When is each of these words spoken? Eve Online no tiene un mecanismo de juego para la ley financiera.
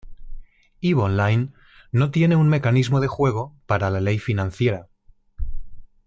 Eve 0.81 0.99
Online 0.99 1.49
no 1.91 2.09
tiene 2.09 2.35
un 2.35 2.49
mecanismo 2.49 3.01
de 3.01 3.07
juego 3.07 3.55
para 3.67 3.91
la 3.91 3.99
ley 4.01 4.17
financiera. 4.17 4.87